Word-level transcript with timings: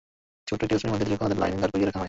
ছোট্ট 0.47 0.59
একটি 0.65 0.73
বেষ্টনীর 0.73 0.91
মধ্যে 0.93 1.05
দীর্ঘক্ষণ 1.07 1.27
তাঁদের 1.27 1.41
লাইনে 1.41 1.59
দাঁড় 1.61 1.71
করিয়ে 1.73 1.87
রাখা 1.87 1.97
হয়। 1.97 1.99